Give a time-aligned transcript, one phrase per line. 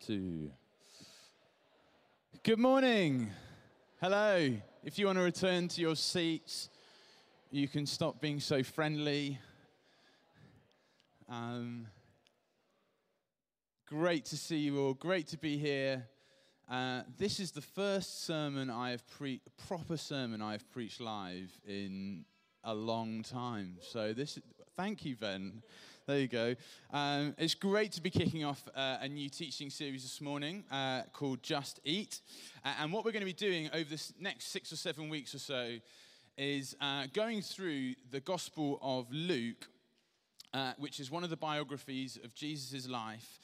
[0.00, 0.50] two.
[2.44, 3.30] Good morning.
[4.00, 4.52] Hello.
[4.84, 6.68] If you want to return to your seats,
[7.50, 9.38] you can stop being so friendly.
[11.28, 11.88] Um,
[13.88, 14.94] great to see you all.
[14.94, 16.06] Great to be here.
[16.70, 21.50] Uh, this is the first sermon I have pre- proper sermon I have preached live
[21.66, 22.24] in
[22.62, 23.78] a long time.
[23.80, 24.38] So this,
[24.76, 25.62] thank you, Ben.
[26.08, 26.54] There you go.
[26.90, 31.02] Um, it's great to be kicking off uh, a new teaching series this morning uh,
[31.12, 32.22] called Just Eat.
[32.64, 35.34] Uh, and what we're going to be doing over the next six or seven weeks
[35.34, 35.76] or so
[36.38, 39.68] is uh, going through the Gospel of Luke,
[40.54, 43.38] uh, which is one of the biographies of Jesus' life.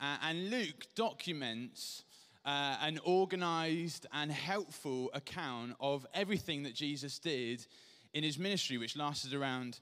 [0.00, 2.02] Uh, and Luke documents
[2.46, 7.66] an organized and helpful account of everything that Jesus did
[8.14, 9.80] in his ministry, which lasted around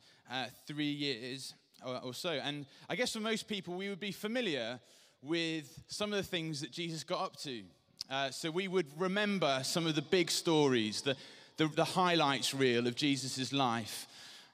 [0.66, 1.54] three years
[1.84, 2.30] or, so.
[2.30, 4.80] And I guess for most people, we would be familiar
[5.22, 7.62] with some of the things that Jesus got up to.
[8.10, 11.16] Uh, so we would remember some of the big stories, the,
[11.56, 14.06] the, the highlights reel of Jesus' life,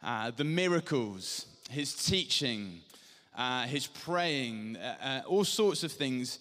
[0.02, 2.80] uh, the miracles, his teaching,
[3.36, 6.38] uh, his praying, uh, uh, all sorts of things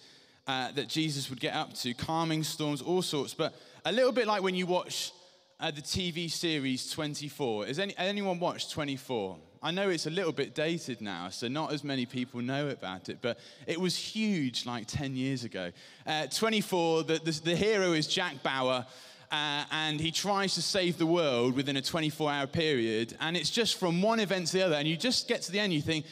[0.48, 3.34] uh, that Jesus would get up to, calming storms, all sorts.
[3.34, 5.12] But a little bit like when you watch
[5.60, 7.66] the TV series 24.
[7.66, 9.38] Has any, anyone watched 24?
[9.62, 13.10] I know it's a little bit dated now, so not as many people know about
[13.10, 15.72] it, but it was huge like 10 years ago.
[16.08, 18.86] Uh, 24, the, the, the, hero is Jack Bauer,
[19.32, 23.50] uh, and he tries to save the world within a 24 hour period, and it's
[23.50, 25.82] just from one event to the other, and you just get to the end, you
[25.82, 26.06] think,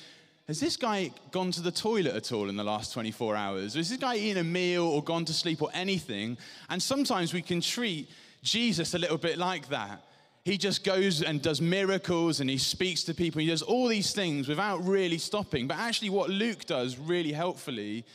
[0.50, 3.75] has this guy gone to the toilet at all in the last 24 hours?
[3.75, 6.38] Has this guy eaten a meal or gone to sleep or anything?
[6.70, 8.09] And sometimes we can treat
[8.44, 10.06] Jesus a little bit like that
[10.48, 13.42] he just goes and does miracles and he speaks to people.
[13.42, 15.67] He does all these things without really stopping.
[15.67, 18.06] But actually, what Luke does really helpfully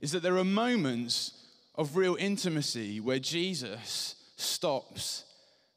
[0.00, 1.32] is that there are moments
[1.74, 5.24] of real intimacy where Jesus stops,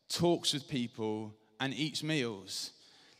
[0.07, 2.69] talks with people, and eats meals.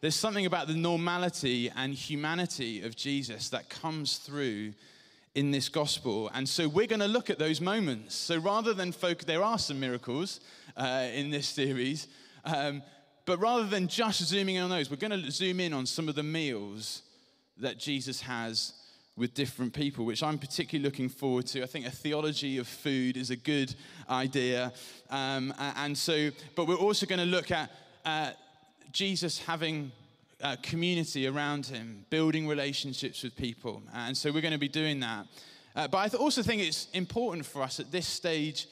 [0.01, 4.73] There's something about the normality and humanity of Jesus that comes through
[5.33, 6.29] in this gospel.
[6.35, 8.13] And so we're going to look at those moments.
[8.13, 10.39] So rather than focus, there are some miracles
[10.77, 12.07] uh, in this series.
[12.45, 12.83] Um,
[13.25, 16.07] but rather than just zooming in on those, we're going to zoom in on some
[16.07, 17.01] of the meals
[17.57, 18.73] that Jesus has
[19.17, 21.63] with different people, which I'm particularly looking forward to.
[21.63, 23.73] I think a theology of food is a good
[24.09, 24.73] idea.
[25.09, 27.71] Um, and so, but we're also going to look at
[28.03, 28.31] uh,
[28.91, 29.91] Jesus having
[30.41, 33.81] a community around him, building relationships with people.
[33.93, 35.25] And so we're going to be doing that.
[35.75, 38.67] Uh, but I also think it's important for us at this stage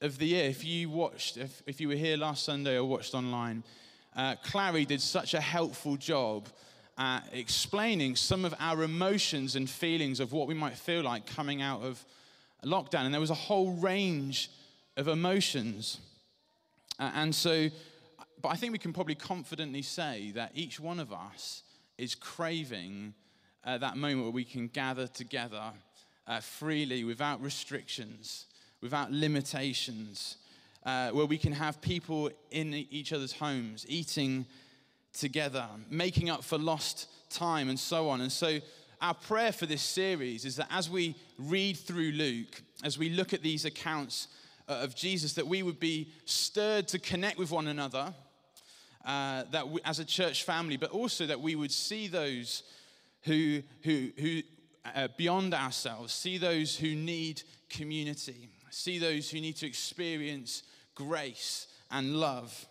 [0.00, 3.14] of the year, if you watched, if, if you were here last Sunday or watched
[3.14, 3.64] online,
[4.14, 6.48] uh, Clary did such a helpful job
[6.98, 11.60] at explaining some of our emotions and feelings of what we might feel like coming
[11.60, 12.04] out of
[12.64, 13.04] lockdown.
[13.04, 14.50] And there was a whole range
[14.96, 15.98] of emotions.
[16.98, 17.68] Uh, and so,
[18.40, 21.62] but I think we can probably confidently say that each one of us
[21.98, 23.14] is craving
[23.64, 25.72] uh, that moment where we can gather together
[26.26, 28.46] uh, freely without restrictions
[28.80, 30.36] without limitations,
[30.84, 34.46] uh, where we can have people in each other's homes eating
[35.12, 38.20] together, making up for lost time, and so on.
[38.20, 38.60] And so,
[39.00, 43.34] our prayer for this series is that as we read through Luke, as we look
[43.34, 44.28] at these accounts
[44.68, 48.14] uh, of Jesus, that we would be stirred to connect with one another.
[49.04, 52.64] Uh, that we, as a church family, but also that we would see those
[53.22, 54.42] who, who, who
[54.96, 60.62] uh, beyond ourselves, see those who need community see those who need to experience
[60.94, 62.66] grace and love,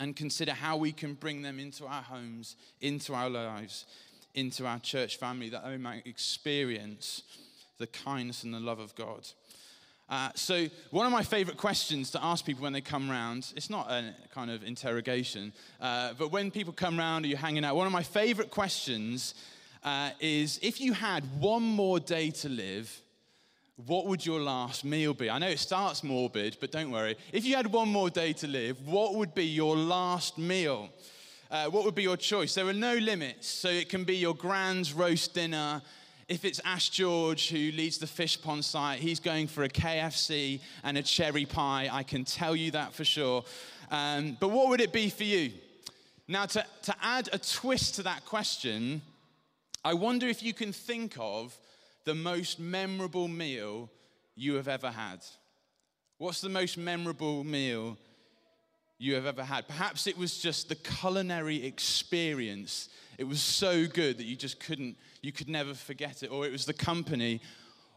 [0.00, 3.84] and consider how we can bring them into our homes, into our lives,
[4.34, 7.22] into our church family, that they might experience
[7.78, 9.26] the kindness and the love of God.
[10.08, 13.68] Uh, so, one of my favorite questions to ask people when they come round, it's
[13.68, 17.74] not a kind of interrogation, uh, but when people come round or you're hanging out,
[17.74, 19.34] one of my favorite questions
[19.82, 23.02] uh, is if you had one more day to live,
[23.86, 25.30] what would your last meal be?
[25.30, 27.16] I know it starts morbid, but don't worry.
[27.32, 30.88] If you had one more day to live, what would be your last meal?
[31.48, 32.54] Uh, what would be your choice?
[32.54, 33.46] There are no limits.
[33.46, 35.80] So it can be your grand's roast dinner.
[36.26, 40.60] If it's Ash George who leads the fish pond site, he's going for a KFC
[40.82, 41.88] and a cherry pie.
[41.90, 43.44] I can tell you that for sure.
[43.92, 45.52] Um, but what would it be for you?
[46.26, 49.02] Now, to, to add a twist to that question,
[49.84, 51.56] I wonder if you can think of
[52.08, 53.90] the most memorable meal
[54.34, 55.22] you have ever had?
[56.16, 57.98] What's the most memorable meal
[58.98, 59.68] you have ever had?
[59.68, 62.88] Perhaps it was just the culinary experience.
[63.18, 66.28] It was so good that you just couldn't, you could never forget it.
[66.28, 67.42] Or it was the company.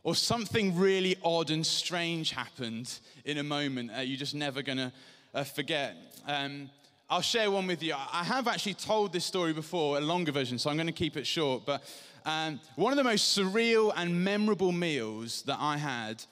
[0.03, 4.91] or something really odd and strange happened in a moment uh, you're just never to
[5.33, 5.95] uh, forget.
[6.27, 6.69] Um,
[7.11, 7.93] I'll share one with you.
[7.93, 11.17] I have actually told this story before, a longer version, so I'm going to keep
[11.17, 11.65] it short.
[11.65, 11.83] But
[12.25, 16.23] um, one of the most surreal and memorable meals that I had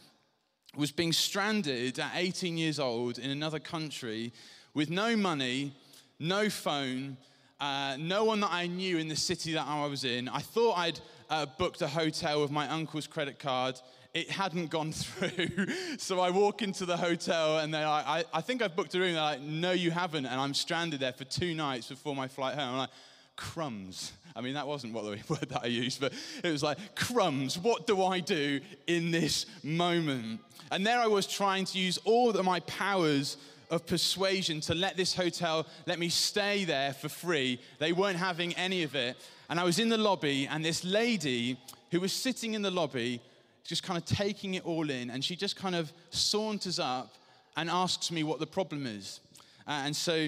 [0.78, 4.32] was being stranded at 18 years old in another country
[4.74, 5.74] with no money,
[6.18, 7.18] no phone,
[7.60, 10.30] uh, no one that I knew in the city that I was in.
[10.30, 13.78] I thought I'd uh, booked a hotel with my uncle's credit card.
[14.14, 15.68] It hadn't gone through.
[15.98, 19.00] so I walk into the hotel and they're like, I, I think I've booked a
[19.00, 19.14] room.
[19.14, 20.26] They're like, no, you haven't.
[20.26, 22.70] And I'm stranded there for two nights before my flight home.
[22.70, 22.90] I'm like,
[23.36, 24.12] crumbs.
[24.36, 26.14] I mean, that wasn't what the word that I used, but
[26.44, 27.58] it was like, crumbs.
[27.58, 30.42] What do I do in this moment?
[30.72, 33.38] And there I was trying to use all of my powers
[33.70, 37.60] of persuasion to let this hotel let me stay there for free.
[37.78, 39.16] They weren't having any of it.
[39.50, 41.58] And I was in the lobby, and this lady
[41.92, 43.22] who was sitting in the lobby,
[43.70, 47.14] just kind of taking it all in, and she just kind of saunters up
[47.56, 49.20] and asks me what the problem is.
[49.68, 50.28] Uh, and so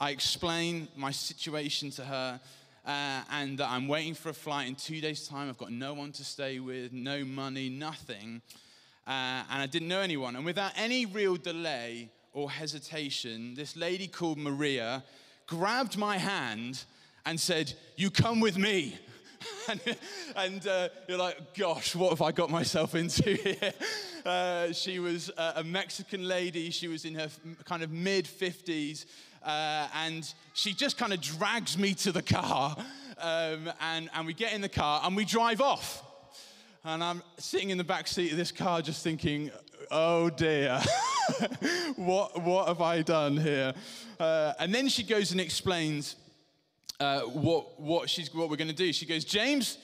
[0.00, 2.40] I explain my situation to her.
[2.86, 5.50] Uh, and that I'm waiting for a flight in two days' time.
[5.50, 8.40] I've got no one to stay with, no money, nothing.
[9.06, 10.36] Uh, and I didn't know anyone.
[10.36, 15.02] And without any real delay, or hesitation, this lady called Maria
[15.46, 16.84] grabbed my hand
[17.26, 18.96] and said, You come with me.
[19.68, 19.80] And,
[20.36, 23.72] and uh, you're like, gosh, what have I got myself into here?
[24.24, 26.70] Uh, she was a Mexican lady.
[26.70, 27.28] She was in her
[27.64, 29.06] kind of mid 50s.
[29.44, 32.76] Uh, and she just kind of drags me to the car.
[33.18, 36.02] Um, and, and we get in the car and we drive off.
[36.84, 39.50] And I'm sitting in the back seat of this car just thinking,
[39.90, 40.80] oh dear.
[41.96, 43.74] what, what have I done here?
[44.18, 46.16] Uh, and then she goes and explains
[47.00, 48.92] uh, what, what, she's, what we're going to do.
[48.92, 49.78] She goes, James,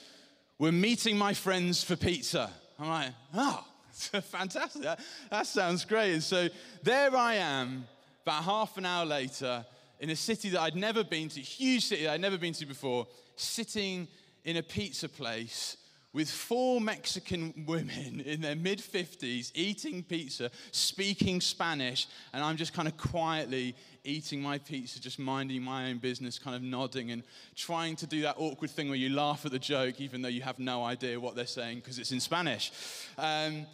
[0.58, 2.50] we're meeting my friends for pizza.
[2.78, 4.82] I'm like, oh, fantastic.
[4.82, 5.00] That,
[5.30, 6.12] that sounds great.
[6.12, 6.48] And so
[6.82, 7.86] there I am,
[8.24, 9.64] about half an hour later,
[10.00, 12.66] in a city that I'd never been to, huge city that I'd never been to
[12.66, 13.06] before,
[13.36, 14.08] sitting
[14.44, 15.76] in a pizza place
[16.14, 22.72] with four Mexican women in their mid 50s eating pizza, speaking Spanish, and I'm just
[22.72, 23.74] kind of quietly
[24.04, 27.24] eating my pizza, just minding my own business, kind of nodding and
[27.56, 30.42] trying to do that awkward thing where you laugh at the joke even though you
[30.42, 32.70] have no idea what they're saying because it's in Spanish.
[33.18, 33.66] Um,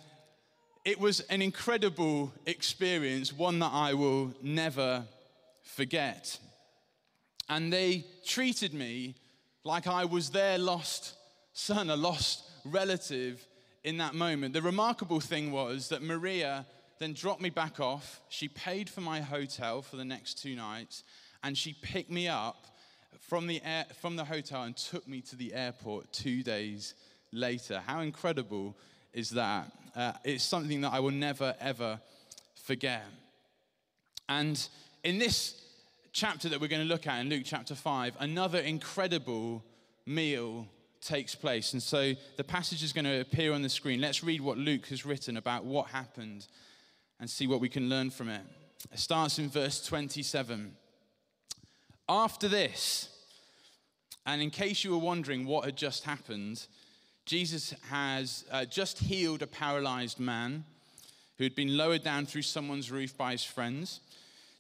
[0.83, 5.05] it was an incredible experience, one that I will never
[5.63, 6.39] forget.
[7.51, 9.17] And they treated me
[9.63, 11.17] like I was their lost
[11.53, 13.47] son, a lost relative
[13.85, 14.55] in that moment.
[14.55, 16.67] The remarkable thing was that Maria
[16.99, 18.21] then dropped me back off.
[18.29, 21.03] She paid for my hotel for the next two nights,
[21.43, 22.67] and she picked me up
[23.19, 26.95] from the, air, from the hotel and took me to the airport two days
[27.33, 27.83] later.
[27.87, 28.77] How incredible
[29.13, 29.73] is that?
[29.97, 32.01] Uh, it's something that I will never, ever
[32.55, 33.05] forget.
[34.29, 34.69] And
[35.03, 35.61] in this
[36.13, 39.65] chapter that we're going to look at in Luke chapter 5, another incredible
[40.07, 40.67] meal
[41.01, 41.73] takes place.
[41.73, 44.01] And so the passage is going to appear on the screen.
[44.01, 46.47] Let's read what Luke has written about what happened
[47.19, 48.43] and see what we can learn from it.
[48.93, 50.75] It starts in verse 27.
[52.09, 53.09] After this,
[54.27, 56.67] and in case you were wondering what had just happened,
[57.25, 60.65] Jesus has uh, just healed a paralyzed man
[61.39, 64.01] who had been lowered down through someone's roof by his friends.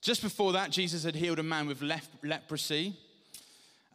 [0.00, 1.82] Just before that, Jesus had healed a man with
[2.23, 2.97] leprosy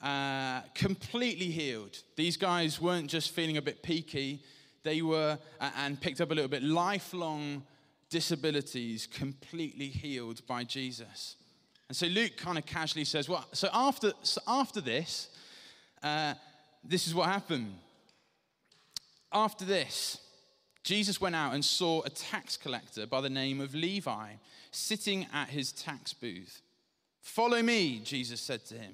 [0.06, 1.98] uh, completely healed.
[2.16, 4.44] These guys weren't just feeling a bit peaky,
[4.84, 7.64] they were, uh, and picked up a little bit, lifelong
[8.12, 11.38] disabilities completely healed by Jesus.
[11.88, 15.30] And so Luke kind of casually says, Well, so after, so after this,
[16.04, 16.36] uh,
[16.84, 17.74] this is what happened.
[19.34, 20.20] After this,
[20.84, 24.34] Jesus went out and saw a tax collector by the name of Levi
[24.70, 26.62] sitting at his tax booth.
[27.22, 28.94] Follow me, Jesus said to him.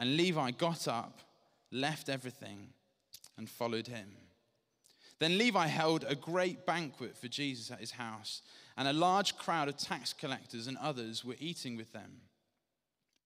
[0.00, 1.20] And Levi got up,
[1.70, 2.68] left everything,
[3.36, 4.08] and followed him.
[5.18, 8.40] Then Levi held a great banquet for Jesus at his house,
[8.78, 12.22] and a large crowd of tax collectors and others were eating with them.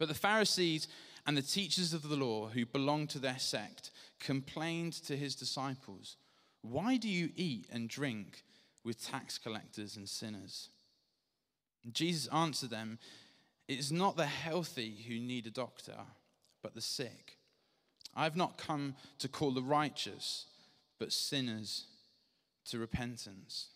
[0.00, 0.88] But the Pharisees
[1.24, 6.16] and the teachers of the law who belonged to their sect complained to his disciples,
[6.62, 8.42] Why do you eat and drink
[8.82, 10.70] with tax collectors and sinners?
[11.84, 12.98] And Jesus answered them,
[13.68, 15.98] It is not the healthy who need a doctor
[16.64, 17.36] but the sick.
[18.16, 20.46] I have not come to call the righteous,
[20.98, 21.84] but sinners
[22.70, 23.68] to repentance.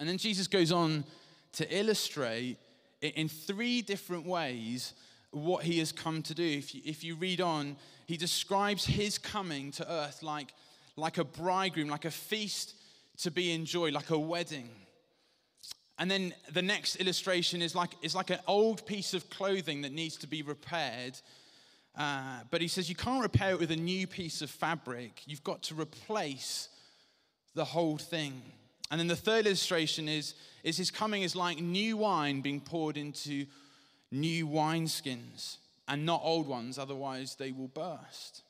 [0.00, 1.04] And then Jesus goes on
[1.52, 2.56] to illustrate
[3.02, 4.94] in three different ways
[5.30, 6.42] what he has come to do.
[6.42, 10.54] If you, if you read on, he describes his coming to earth like,
[10.96, 12.74] like a bridegroom, like a feast
[13.18, 14.70] to be enjoyed, like a wedding.
[15.98, 19.92] And then the next illustration is like, is like an old piece of clothing that
[19.92, 21.18] needs to be repaired.
[21.96, 25.22] Uh, but he says you can't repair it with a new piece of fabric.
[25.26, 26.68] You've got to replace
[27.54, 28.40] the whole thing.
[28.90, 30.34] And then the third illustration is,
[30.64, 33.46] is his coming is like new wine being poured into
[34.10, 35.56] new wineskins
[35.88, 38.42] and not old ones, otherwise they will burst.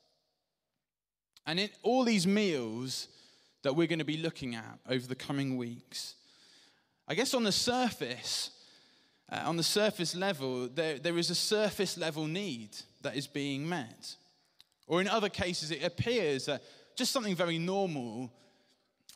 [1.47, 3.09] And in all these meals
[3.63, 6.15] that we're going to be looking at over the coming weeks,
[7.09, 8.51] I guess on the surface,
[9.31, 12.71] uh, on the surface level, there, there is a surface level need
[13.03, 14.17] that is being met.
[14.87, 16.63] Or in other cases, it appears that
[16.97, 18.33] just something very normal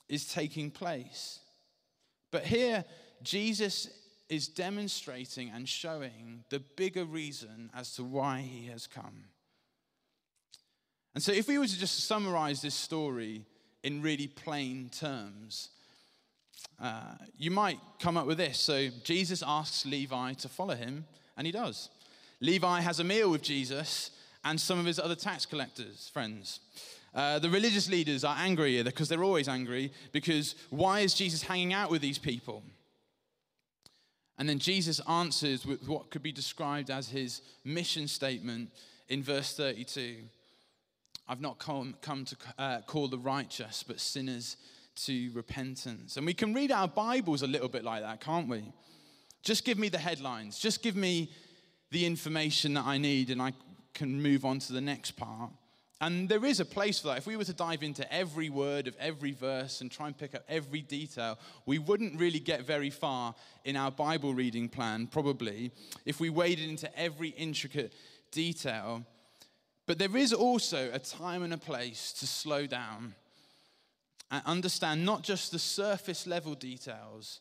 [0.09, 1.41] is taking place.
[2.31, 2.85] But here,
[3.23, 3.89] Jesus
[4.29, 9.25] is demonstrating and showing the bigger reason as to why he has come.
[11.15, 13.47] And so, if we were to just summarize this story
[13.83, 15.71] in really plain terms,
[16.81, 18.59] uh, you might come up with this.
[18.59, 21.89] So, Jesus asks Levi to follow him, and he does.
[22.41, 24.11] Levi has a meal with Jesus
[24.45, 26.61] and some of his other tax collectors, friends.
[27.15, 31.73] Uh, the religious leaders are angry because they're always angry because why is Jesus hanging
[31.73, 32.63] out with these people?
[34.39, 38.71] And then Jesus answers with what could be described as his mission statement
[39.09, 40.17] in verse 32
[41.29, 44.57] I've not come, come to uh, call the righteous, but sinners
[44.95, 46.17] to repentance.
[46.17, 48.63] And we can read our Bibles a little bit like that, can't we?
[49.43, 51.31] Just give me the headlines, just give me
[51.91, 53.53] the information that I need, and I
[53.95, 55.51] can move on to the next part.
[56.01, 57.19] And there is a place for that.
[57.19, 60.35] If we were to dive into every word of every verse and try and pick
[60.35, 65.71] up every detail, we wouldn't really get very far in our Bible reading plan, probably,
[66.05, 67.95] if we waded into every intricate
[68.31, 69.05] detail.
[69.87, 73.15] But there is also a time and a place to slow down
[74.31, 77.41] and understand not just the surface level details,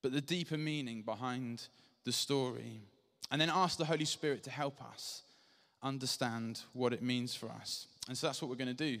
[0.00, 1.66] but the deeper meaning behind
[2.04, 2.80] the story.
[3.30, 5.22] And then ask the Holy Spirit to help us
[5.82, 7.86] understand what it means for us.
[8.08, 8.98] And so that's what we're going to do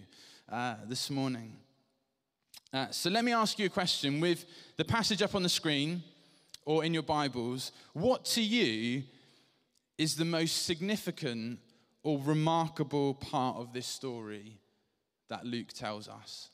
[0.50, 1.56] uh, this morning.
[2.72, 4.20] Uh, so let me ask you a question.
[4.20, 4.44] With
[4.76, 6.02] the passage up on the screen
[6.66, 9.02] or in your Bibles, what to you
[9.96, 11.58] is the most significant
[12.02, 14.60] or remarkable part of this story
[15.28, 16.50] that Luke tells us?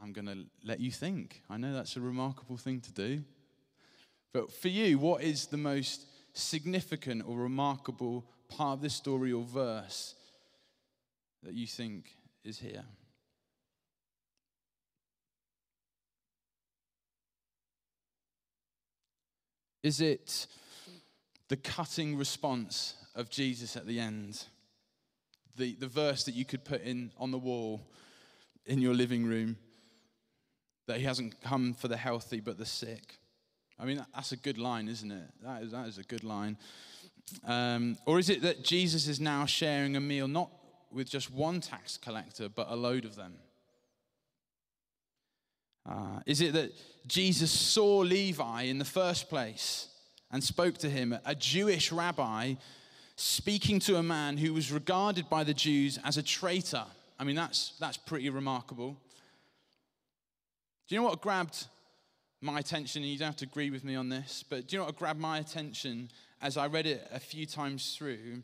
[0.00, 1.42] I'm going to let you think.
[1.50, 3.24] I know that's a remarkable thing to do.
[4.34, 9.44] But for you, what is the most significant or remarkable part of this story or
[9.44, 10.16] verse
[11.44, 12.82] that you think is here?
[19.84, 20.48] Is it
[21.48, 24.42] the cutting response of Jesus at the end?
[25.56, 27.86] The, the verse that you could put in on the wall
[28.66, 29.58] in your living room
[30.88, 33.20] that he hasn't come for the healthy but the sick.
[33.78, 35.30] I mean, that's a good line, isn't it?
[35.42, 36.56] That is, that is a good line.
[37.44, 40.50] Um, or is it that Jesus is now sharing a meal not
[40.92, 43.34] with just one tax collector, but a load of them?
[45.86, 46.72] Uh, is it that
[47.06, 49.88] Jesus saw Levi in the first place
[50.30, 52.54] and spoke to him, a Jewish rabbi
[53.16, 56.84] speaking to a man who was regarded by the Jews as a traitor?
[57.18, 58.96] I mean, that's, that's pretty remarkable.
[60.88, 61.66] Do you know what grabbed
[62.44, 63.02] my attention?
[63.02, 64.96] And you don't have to agree with me on this, but do you know what
[64.96, 66.10] grabbed my attention
[66.40, 68.42] as I read it a few times through?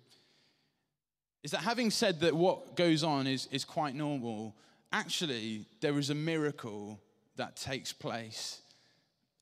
[1.42, 4.56] Is that having said that what goes on is, is quite normal,
[4.92, 7.00] actually, there is a miracle
[7.36, 8.60] that takes place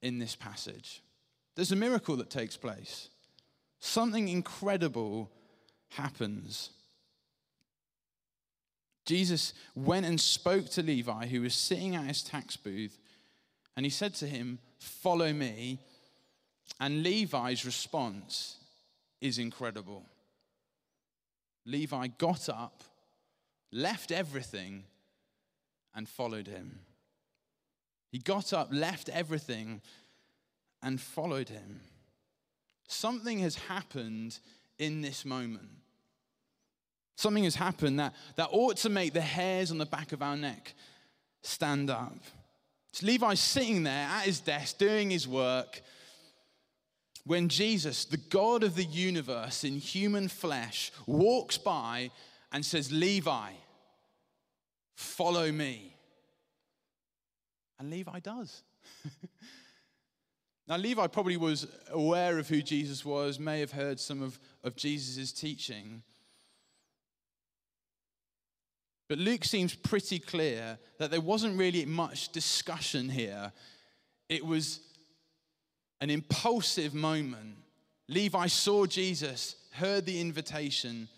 [0.02, 1.02] in this passage.
[1.56, 3.08] There's a miracle that takes place.
[3.80, 5.30] Something incredible
[5.90, 6.70] happens.
[9.06, 12.98] Jesus went and spoke to Levi, who was sitting at his tax booth,
[13.78, 15.78] and he said to him, Follow me.
[16.80, 18.56] And Levi's response
[19.20, 20.04] is incredible.
[21.64, 22.82] Levi got up,
[23.70, 24.82] left everything,
[25.94, 26.80] and followed him.
[28.10, 29.80] He got up, left everything,
[30.82, 31.78] and followed him.
[32.88, 34.40] Something has happened
[34.80, 35.68] in this moment.
[37.14, 40.36] Something has happened that, that ought to make the hairs on the back of our
[40.36, 40.74] neck
[41.42, 42.18] stand up.
[42.92, 45.82] So Levi sitting there at his desk doing his work
[47.24, 52.10] when Jesus, the God of the universe in human flesh, walks by
[52.52, 53.50] and says, Levi,
[54.94, 55.94] follow me.
[57.78, 58.62] And Levi does.
[60.68, 64.74] now, Levi probably was aware of who Jesus was, may have heard some of, of
[64.74, 66.02] Jesus' teaching.
[69.08, 73.52] But Luke seems pretty clear that there wasn't really much discussion here.
[74.28, 74.80] It was
[76.00, 77.56] an impulsive moment.
[78.08, 81.08] Levi saw Jesus, heard the invitation,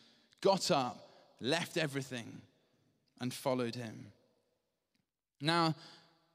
[0.41, 1.09] got up,
[1.41, 2.41] left everything,
[3.21, 4.07] and followed him.
[5.41, 5.75] Now,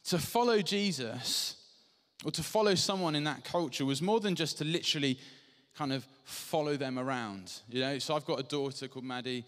[0.05, 1.55] to follow Jesus
[2.23, 5.17] or to follow someone in that culture was more than just to literally
[5.77, 7.51] kind of follow them around.
[7.69, 9.45] You know, so I've got a daughter called Maddie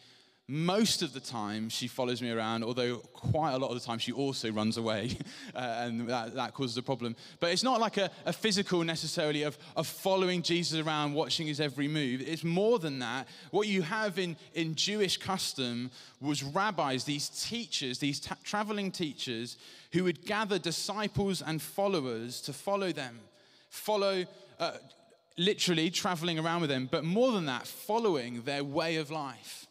[0.50, 4.00] most of the time she follows me around, although quite a lot of the time
[4.00, 5.18] she also runs away,
[5.56, 7.18] uh, and that, that, causes a problem.
[7.42, 11.60] But it's not like a, a, physical necessarily of, of following Jesus around, watching his
[11.60, 12.22] every move.
[12.22, 13.28] It's more than that.
[13.52, 19.58] What you have in, in Jewish custom was rabbis, these teachers, these ta- traveling teachers,
[19.92, 23.20] who would gather disciples and followers to follow them,
[23.70, 24.26] follow.
[24.60, 24.72] Uh,
[25.40, 29.67] literally traveling around with them, but more than that, following their way of life.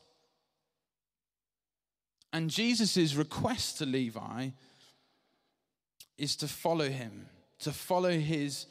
[2.32, 4.50] And Jesus' request to Levi
[6.18, 7.26] is to follow him,
[7.60, 8.66] to follow his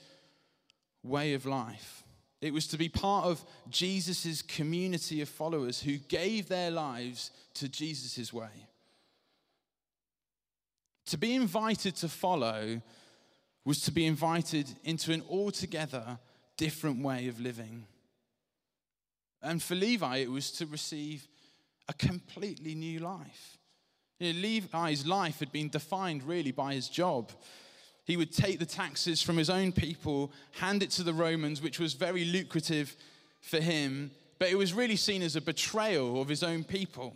[1.04, 2.04] way of life.
[2.42, 7.70] It was to be part of Jesus' community of followers who gave their lives to
[7.70, 8.68] Jesus' way.
[11.08, 12.82] To be invited to follow
[13.64, 16.20] was to be invited into an altogether
[16.58, 17.88] different way of living.
[19.42, 21.28] And for Levi, it was to receive
[21.88, 23.58] a completely new life.
[24.20, 27.32] You know, Levi's life had been defined really by his job.
[28.06, 31.80] He would take the taxes from his own people, hand it to the Romans, which
[31.80, 32.96] was very lucrative
[33.42, 37.16] for him, but it was really seen as a betrayal of his own people.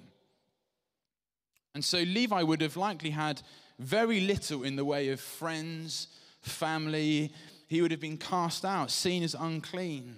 [1.76, 3.42] And so Levi would have likely had
[3.78, 6.08] very little in the way of friends,
[6.42, 7.32] family.
[7.68, 10.16] He would have been cast out, seen as unclean.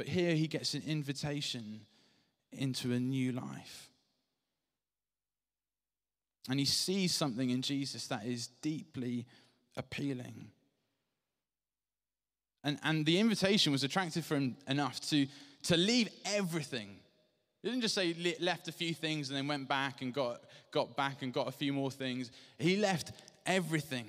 [0.00, 1.82] But here he gets an invitation
[2.52, 3.90] into a new life.
[6.48, 9.26] And he sees something in Jesus that is deeply
[9.76, 10.52] appealing.
[12.64, 15.26] And, and the invitation was attractive for him enough to,
[15.64, 16.96] to leave everything.
[17.62, 20.96] He didn't just say left a few things and then went back and got, got
[20.96, 22.30] back and got a few more things.
[22.58, 23.12] He left
[23.44, 24.06] everything.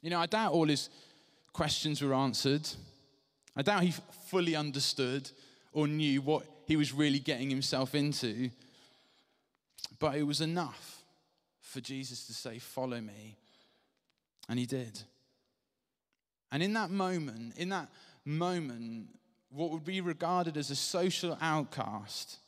[0.00, 0.90] You know, I doubt all his
[1.58, 2.68] questions were answered.
[3.56, 3.92] I doubt he
[4.28, 5.28] fully understood
[5.72, 8.50] or knew what he was really getting himself into.
[9.98, 11.02] But it was enough
[11.60, 13.36] for Jesus to say, Follow me.
[14.48, 15.00] And he did.
[16.52, 17.88] And in that moment, in that
[18.24, 19.08] moment,
[19.50, 22.38] what would be regarded as a social outcast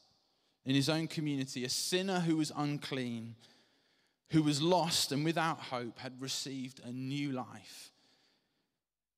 [0.65, 3.35] in his own community, a sinner who was unclean,
[4.31, 7.90] who was lost and without hope, had received a new life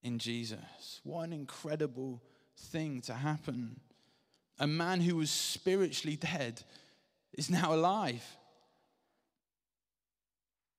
[0.03, 1.01] in Jesus.
[1.05, 2.23] What an incredible
[2.57, 3.81] thing to happen.
[4.59, 6.63] A man who was spiritually dead
[7.33, 8.25] is now alive.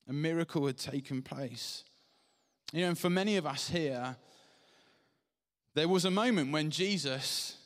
[0.07, 1.83] A miracle had taken place.
[2.71, 4.15] You know, and for many of us here,
[5.75, 7.57] there was a moment when Jesus,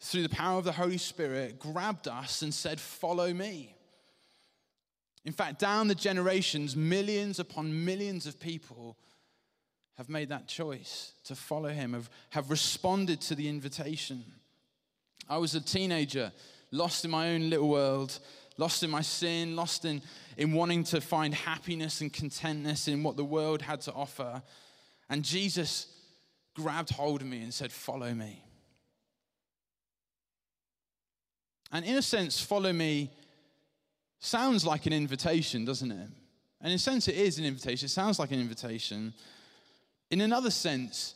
[0.00, 3.74] through the power of the Holy Spirit, grabbed us and said, Follow me.
[5.24, 8.96] In fact, down the generations, millions upon millions of people
[9.96, 14.24] have made that choice to follow him, have, have responded to the invitation.
[15.28, 16.32] I was a teenager,
[16.70, 18.18] lost in my own little world,
[18.56, 20.02] lost in my sin, lost in,
[20.36, 24.42] in wanting to find happiness and contentness in what the world had to offer.
[25.08, 25.86] And Jesus
[26.54, 28.42] grabbed hold of me and said, Follow me.
[31.72, 33.10] And in a sense, follow me
[34.20, 36.08] sounds like an invitation, doesn't it?
[36.60, 37.86] And in a sense, it is an invitation.
[37.86, 39.12] It sounds like an invitation.
[40.10, 41.14] In another sense,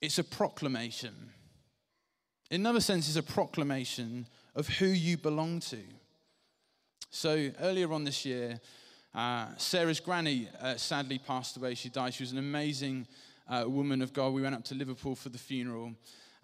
[0.00, 1.14] it's a proclamation.
[2.50, 5.78] In another sense, it's a proclamation of who you belong to.
[7.10, 8.60] So earlier on this year,
[9.14, 11.74] uh, Sarah's granny uh, sadly passed away.
[11.74, 12.14] She died.
[12.14, 13.06] She was an amazing
[13.48, 14.32] uh, woman of God.
[14.32, 15.92] We went up to Liverpool for the funeral,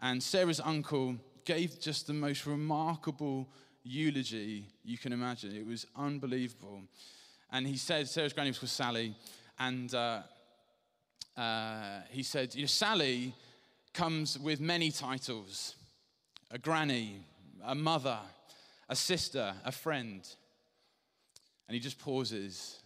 [0.02, 3.48] and Sarah's uncle gave just the most remarkable
[3.84, 5.54] eulogy you can imagine.
[5.54, 6.82] It was unbelievable.
[7.52, 9.14] And he said, Sarah's granny was called Sally,
[9.60, 9.94] and
[11.36, 13.34] uh, he said, you know, Sally
[13.92, 15.74] comes with many titles
[16.50, 17.24] a granny,
[17.64, 18.18] a mother,
[18.88, 20.28] a sister, a friend.
[21.66, 22.78] And he just pauses.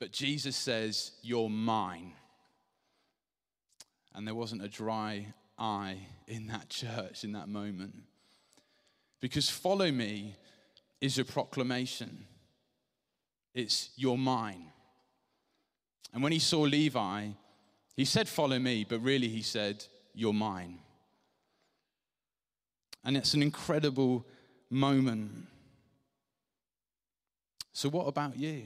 [0.00, 2.12] But Jesus says, You're mine.
[4.14, 5.26] And there wasn't a dry
[5.58, 7.94] eye in that church in that moment.
[9.20, 10.34] Because follow me
[11.00, 12.26] is a proclamation.
[13.54, 14.64] It's you're mine.
[16.12, 17.28] And when he saw Levi,
[17.96, 20.78] he said, Follow me, but really he said, You're mine.
[23.04, 24.26] And it's an incredible
[24.68, 25.46] moment.
[27.72, 28.62] So, what about you?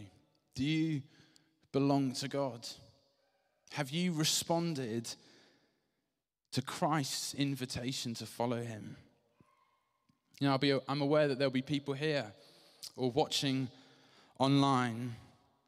[0.55, 1.03] Do you
[1.73, 2.67] belong to God?
[3.73, 5.13] Have you responded
[6.53, 8.97] to Christ's invitation to follow him?
[10.41, 12.27] You know, be, I'm aware that there'll be people here
[12.97, 13.69] or watching
[14.39, 15.17] online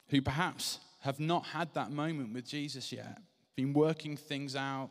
[0.09, 3.19] who perhaps have not had that moment with Jesus yet,
[3.55, 4.91] been working things out,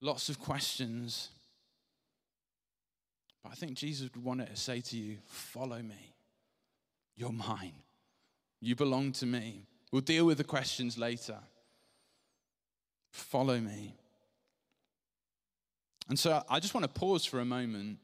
[0.00, 1.30] lots of questions.
[3.42, 6.14] But I think Jesus would want to say to you, Follow me.
[7.16, 7.74] You're mine.
[8.60, 9.66] You belong to me.
[9.92, 11.38] We'll deal with the questions later.
[13.10, 13.94] Follow me.
[16.08, 17.98] And so I just want to pause for a moment.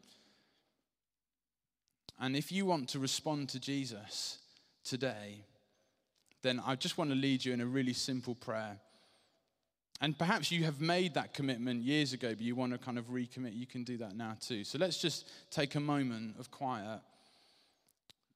[2.19, 4.39] And if you want to respond to Jesus
[4.85, 5.45] today,
[6.47, 8.79] then I just want to lead you in a really simple prayer.
[10.01, 13.07] And perhaps you have made that commitment years ago, but you want to kind of
[13.07, 13.57] recommit.
[13.57, 14.63] You can do that now too.
[14.63, 17.01] So let's just take a moment of quiet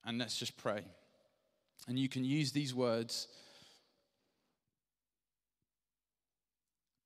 [0.05, 0.83] and let's just pray.
[1.87, 3.29] And you can use these words.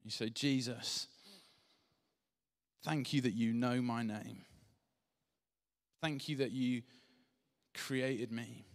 [0.04, 1.08] You say, Jesus,
[2.84, 4.44] thank you that you know my name.
[6.00, 6.82] Thank you that you
[7.74, 8.66] created me,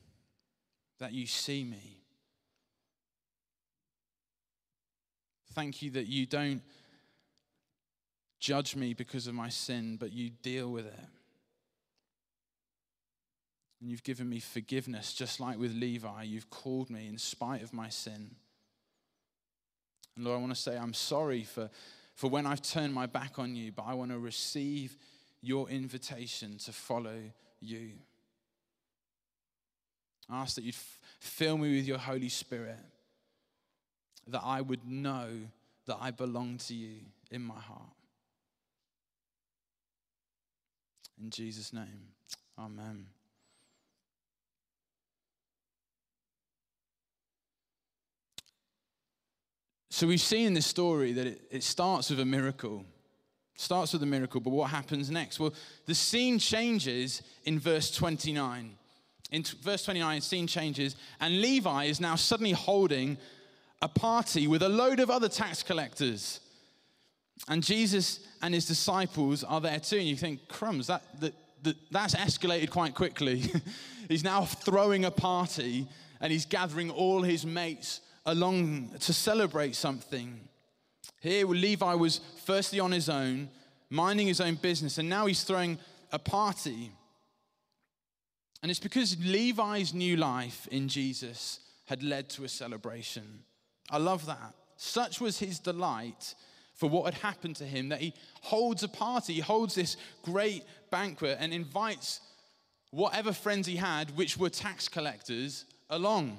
[1.00, 1.99] that you see me.
[5.60, 6.62] Thank you that you don't
[8.39, 11.06] judge me because of my sin, but you deal with it.
[13.82, 16.24] And you've given me forgiveness, just like with Levi.
[16.24, 18.36] You've called me in spite of my sin.
[20.15, 21.69] And Lord, I want to say I'm sorry for,
[22.15, 24.95] for when I've turned my back on you, but I want to receive
[25.41, 27.19] your invitation to follow
[27.60, 27.89] you.
[30.30, 32.80] I ask that you'd f- fill me with your Holy Spirit,
[34.32, 35.30] that I would know
[35.86, 36.98] that I belong to you
[37.32, 37.94] in my heart.
[41.22, 42.13] In Jesus' name,
[42.58, 43.08] amen.
[49.89, 52.86] So we've seen in this story that it, it starts with a miracle.
[53.58, 55.42] Starts with a miracle, but what happens next?
[55.42, 55.54] Well,
[55.86, 58.78] the scene changes in verse 29.
[59.32, 63.18] In t- verse 29, the scene changes, and Levi is now suddenly holding
[63.82, 66.39] a party with a load of other tax collectors.
[67.48, 69.98] And Jesus and his disciples are there too.
[69.98, 73.44] And you think, crumbs, that, that, that that's escalated quite quickly.
[74.08, 75.88] he's now throwing a party
[76.20, 80.39] and he's gathering all his mates along to celebrate something.
[81.22, 83.50] Here, Levi was firstly on his own,
[83.89, 85.78] minding his own business, and now he's throwing
[86.12, 86.92] a party.
[88.62, 93.44] And it's because Levi's new life in Jesus had led to a celebration.
[93.89, 94.54] I love that.
[94.78, 96.36] Such was his delight
[96.75, 100.63] for what had happened to him that he holds a party, he holds this great
[100.89, 102.21] banquet and invites
[102.91, 106.38] whatever friends he had, which were tax collectors, along.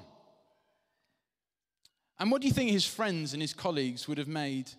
[2.19, 4.71] And what do you think his friends and his colleagues would have made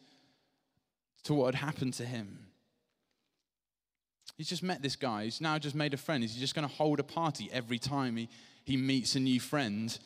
[1.23, 2.47] to what had happened to him?
[4.37, 5.25] He's just met this guy.
[5.25, 6.23] He's now just made a friend.
[6.23, 8.29] Is he just going to hold a party every time he,
[8.63, 9.97] he meets a new friend?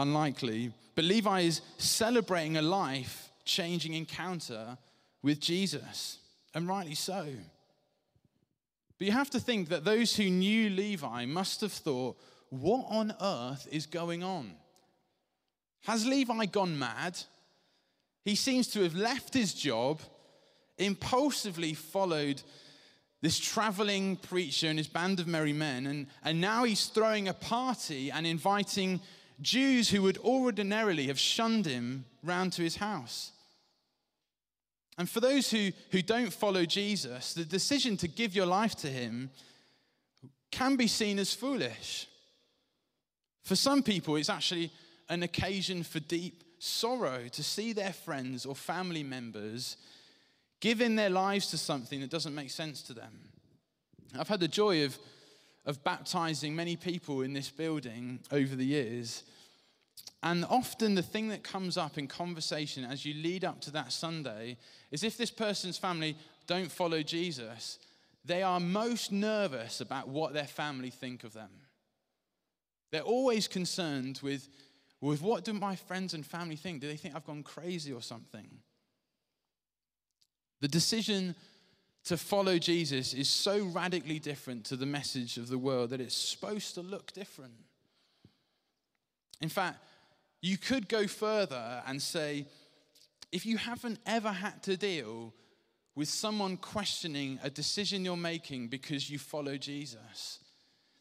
[0.00, 0.72] Unlikely.
[0.94, 4.78] But Levi is celebrating a life changing encounter
[5.22, 6.18] with Jesus,
[6.54, 7.26] and rightly so.
[8.98, 13.14] But you have to think that those who knew Levi must have thought, what on
[13.20, 14.52] earth is going on?
[15.82, 17.18] Has Levi gone mad?
[18.24, 20.00] He seems to have left his job,
[20.78, 22.42] impulsively followed
[23.20, 27.34] this traveling preacher and his band of merry men, and, and now he's throwing a
[27.34, 29.00] party and inviting
[29.40, 33.32] Jews who would ordinarily have shunned him round to his house.
[34.98, 38.88] And for those who, who don't follow Jesus, the decision to give your life to
[38.88, 39.30] him
[40.50, 42.06] can be seen as foolish.
[43.44, 44.70] For some people, it's actually
[45.08, 49.76] an occasion for deep sorrow to see their friends or family members
[50.60, 53.30] giving their lives to something that doesn't make sense to them.
[54.18, 54.98] I've had the joy of,
[55.66, 59.24] of baptizing many people in this building over the years.
[60.22, 63.92] And often the thing that comes up in conversation as you lead up to that
[63.92, 64.56] Sunday
[64.90, 67.78] is if this person's family don't follow Jesus,
[68.24, 71.50] they are most nervous about what their family think of them.
[72.90, 74.48] They're always concerned with
[75.00, 76.80] with what do my friends and family think?
[76.80, 78.46] Do they think I've gone crazy or something?
[80.60, 81.34] The decision
[82.04, 86.14] to follow Jesus is so radically different to the message of the world that it's
[86.14, 87.54] supposed to look different.
[89.40, 89.78] In fact,
[90.40, 92.46] you could go further and say
[93.32, 95.32] if you haven't ever had to deal
[95.94, 100.38] with someone questioning a decision you're making because you follow Jesus,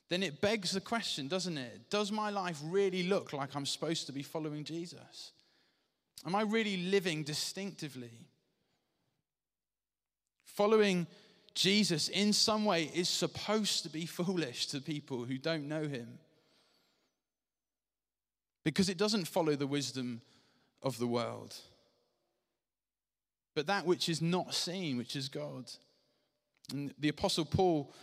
[0.10, 1.90] then it begs the question, doesn't it?
[1.90, 5.32] Does my life really look like I'm supposed to be following Jesus?
[6.26, 8.12] Am I really living distinctively?
[10.60, 11.08] Following
[11.56, 16.20] Jesus in some way is supposed to be foolish to people who don't know him
[18.66, 20.20] because it doesn't follow the wisdom
[20.84, 21.56] of the world,
[23.56, 25.72] but that which is not seen, which is God.
[26.74, 27.94] And the Apostle Paul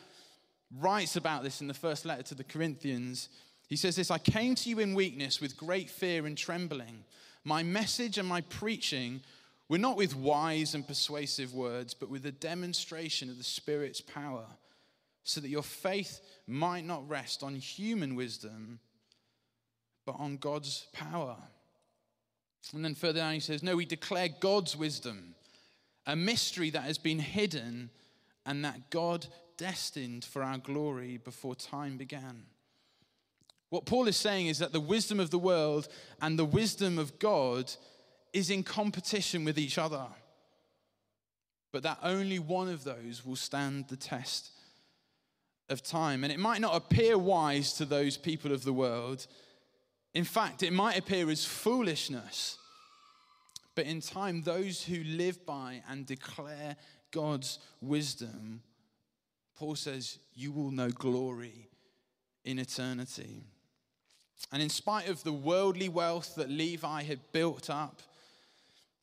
[0.79, 3.29] writes about this in the first letter to the Corinthians.
[3.69, 7.05] He says this I came to you in weakness with great fear and trembling.
[7.45, 9.21] My message and my preaching
[9.69, 14.47] were not with wise and persuasive words, but with a demonstration of the Spirit's power,
[15.25, 18.79] so that your faith might not rest on human wisdom,
[20.05, 21.37] but on God's power.
[22.75, 25.35] And then further down, he says, No, we declare God's wisdom,
[26.07, 27.91] a mystery that has been hidden
[28.45, 29.27] and that God
[29.57, 32.45] destined for our glory before time began.
[33.71, 35.89] What Paul is saying is that the wisdom of the world
[36.23, 37.73] and the wisdom of God
[38.33, 40.07] is in competition with each other,
[41.73, 44.51] but that only one of those will stand the test
[45.69, 46.25] of time.
[46.25, 49.27] And it might not appear wise to those people of the world.
[50.15, 52.59] In fact, it might appear as foolishness.
[53.75, 56.77] But in time, those who live by and declare
[57.11, 58.62] God's wisdom
[59.57, 61.69] Paul says, You will know glory
[62.45, 63.45] in eternity.
[64.53, 68.03] And in spite of the worldly wealth that Levi had built up,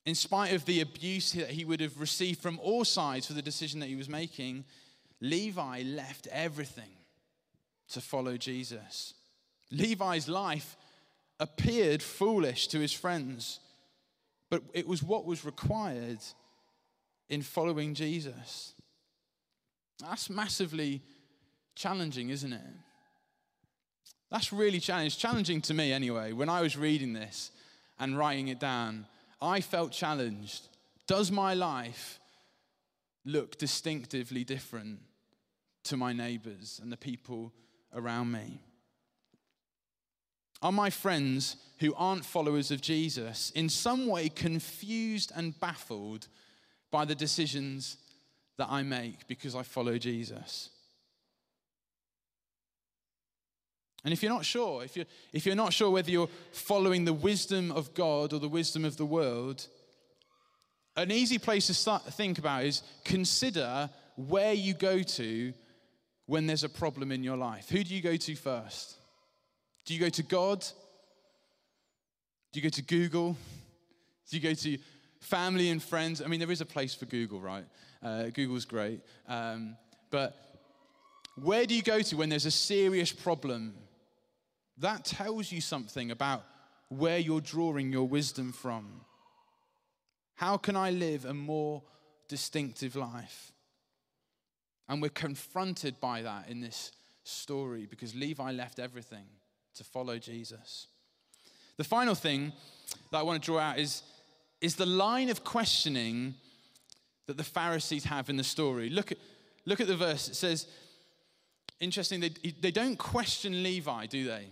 [0.06, 3.42] in spite of the abuse that he would have received from all sides for the
[3.42, 4.66] decision that he was making,
[5.22, 6.90] Levi left everything
[7.90, 9.14] to follow Jesus.
[9.72, 10.76] Levi's life
[11.40, 13.60] appeared foolish to his friends,
[14.50, 16.20] but it was what was required
[17.30, 18.74] in following Jesus.
[20.00, 21.02] That's massively
[21.76, 22.62] challenging, isn't it?
[24.30, 25.18] That's really challenging.
[25.18, 26.34] challenging to me anyway.
[26.34, 27.52] When I was reading this
[28.00, 29.06] and writing it down,
[29.44, 30.70] I felt challenged.
[31.06, 32.20] Does my life
[33.26, 35.00] look distinctively different
[35.84, 37.54] to my neighbors and the people
[37.94, 38.62] around me?
[40.62, 46.30] Are my friends who aren't followers of Jesus in some way confused and baffled
[46.90, 47.98] by the decisions
[48.58, 50.70] that I make because I follow Jesus.
[54.04, 57.14] And if you're not sure, if you're, if you're not sure whether you're following the
[57.14, 59.68] wisdom of God or the wisdom of the world,
[60.96, 65.54] an easy place to start think about is consider where you go to
[66.26, 67.70] when there's a problem in your life.
[67.70, 68.98] Who do you go to first?
[69.86, 70.66] Do you go to God?
[72.52, 73.38] Do you go to Google?
[74.30, 74.78] Do you go to
[75.20, 76.22] family and friends?
[76.22, 77.66] I mean, there is a place for Google, right?
[78.02, 79.02] Uh, Google's great.
[79.28, 79.78] Um,
[80.12, 80.36] but
[81.36, 83.74] where do you go to when there's a serious problem?
[84.78, 86.44] That tells you something about
[86.90, 89.02] where you're drawing your wisdom from.
[90.36, 91.84] How can I live a more
[92.28, 93.52] distinctive life?
[94.90, 96.92] And we're confronted by that in this
[97.24, 99.26] story because Levi left everything
[99.76, 100.88] to follow Jesus.
[101.78, 102.52] The final thing
[103.12, 104.04] that I want to draw out is,
[104.62, 106.36] is the line of questioning
[107.28, 108.90] that the Pharisees have in the story.
[108.90, 109.18] Look at,
[109.66, 110.28] look at the verse.
[110.28, 110.68] It says,
[111.80, 114.48] interesting, they, they don't question Levi, do they?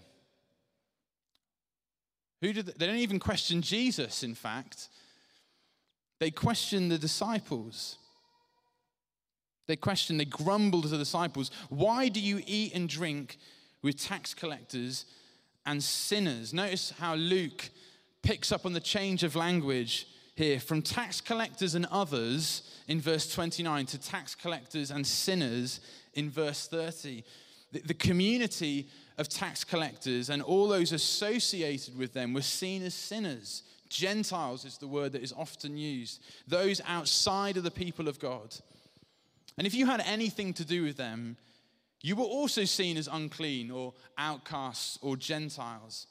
[2.42, 4.90] Who do they, they don't even question Jesus, in fact.
[6.20, 7.98] They question the disciples.
[9.68, 13.38] They question, they grumble to the disciples, Why do you eat and drink
[13.82, 15.06] with tax collectors
[15.66, 16.54] and sinners?
[16.54, 17.70] Notice how Luke
[18.22, 23.34] picks up on the change of language here from tax collectors and others in verse
[23.34, 25.80] 29 to tax collectors and sinners
[26.14, 27.24] in verse 30.
[27.72, 32.94] The, the community of tax collectors and all those associated with them were seen as
[32.94, 33.64] sinners.
[33.90, 38.56] Gentiles is the word that is often used, those outside of the people of God.
[39.58, 41.36] And if you had anything to do with them,
[42.02, 46.08] you were also seen as unclean or outcasts or Gentiles.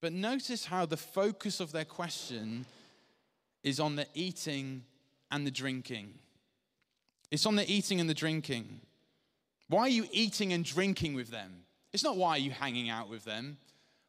[0.00, 2.66] But notice how the focus of their question
[3.64, 4.84] is on the eating
[5.30, 6.14] and the drinking.
[7.30, 8.80] It's on the eating and the drinking.
[9.68, 11.64] Why are you eating and drinking with them?
[11.92, 13.58] It's not why are you hanging out with them?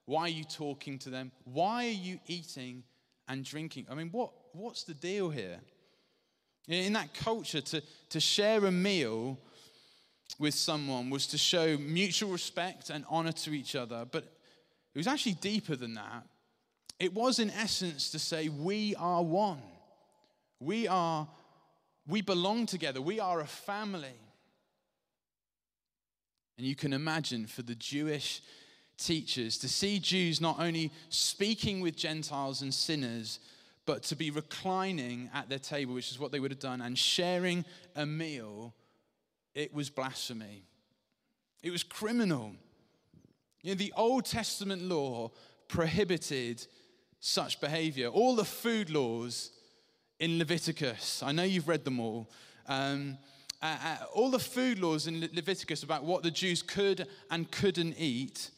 [0.06, 1.32] Why are you talking to them?
[1.44, 2.84] Why are you eating
[3.28, 3.88] and drinking?
[3.90, 5.60] I mean, what, what's the deal here?
[6.68, 9.38] In that culture, to, to share a meal
[10.38, 14.06] with someone was to show mutual respect and honor to each other.
[14.10, 14.24] But
[14.94, 16.24] it was actually deeper than that.
[17.00, 19.62] It was, in essence, to say, We are one.
[20.60, 21.28] We are,
[22.08, 23.02] we belong together.
[23.02, 24.20] We are a family.
[26.60, 28.42] And you can imagine for the Jewish
[28.98, 33.40] teachers to see Jews not only speaking with Gentiles and sinners,
[33.86, 36.98] but to be reclining at their table, which is what they would have done, and
[36.98, 37.64] sharing
[37.96, 38.74] a meal,
[39.56, 40.66] it was blasphemy.
[41.64, 42.52] It was criminal.
[43.62, 45.32] You know, the Old Testament law
[45.70, 46.68] prohibited
[47.22, 48.10] such behavior.
[48.10, 49.52] All the food laws
[50.20, 52.30] in Leviticus, I know you've read them all.
[52.68, 53.18] Um,
[53.62, 57.50] uh, uh, all the food laws in Le- Leviticus about what the Jews could and
[57.52, 58.52] couldn't eat,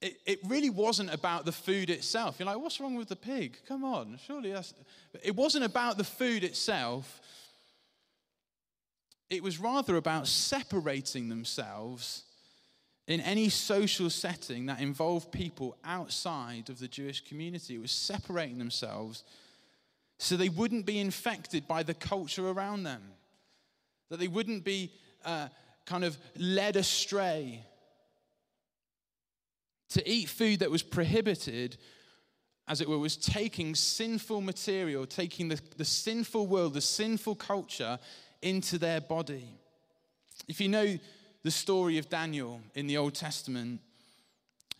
[0.00, 2.36] it, it really wasn't about the food itself.
[2.38, 3.58] You're like, what's wrong with the pig?
[3.66, 4.74] Come on, surely that's.
[5.22, 7.20] It wasn't about the food itself.
[9.28, 12.22] It was rather about separating themselves
[13.06, 17.74] in any social setting that involved people outside of the Jewish community.
[17.74, 19.24] It was separating themselves
[20.18, 23.02] so they wouldn't be infected by the culture around them,
[24.10, 24.92] that they wouldn't be
[25.24, 25.48] uh,
[25.86, 27.64] kind of led astray.
[29.90, 31.78] To eat food that was prohibited,
[32.66, 37.98] as it were, was taking sinful material, taking the, the sinful world, the sinful culture
[38.42, 39.48] into their body.
[40.46, 40.98] If you know
[41.42, 43.80] the story of Daniel in the Old Testament.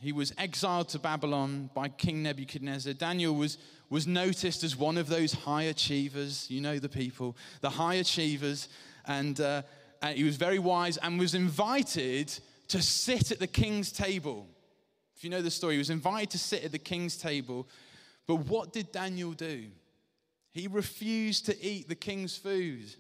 [0.01, 2.93] He was exiled to Babylon by King Nebuchadnezzar.
[2.93, 3.59] Daniel was,
[3.91, 6.47] was noticed as one of those high achievers.
[6.51, 8.69] You know the people, the high achievers.
[9.09, 9.63] And, uh,
[10.03, 12.33] and he was very wise and was invited
[12.69, 14.47] to sit at the king's table.
[15.17, 17.69] If you know the story, he was invited to sit at the king's table.
[18.27, 19.65] But what did Daniel do?
[20.53, 22.95] He refused to eat the king's food.